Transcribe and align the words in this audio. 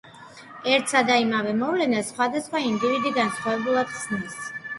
ერთსა 0.75 1.01
და 1.09 1.17
იმავე 1.23 1.51
მოვლენას 1.59 2.09
სხვადასხვა 2.15 2.63
ინდივიდი 2.71 3.13
განსხვავებულად 3.19 3.95
ხსნის. 3.95 4.43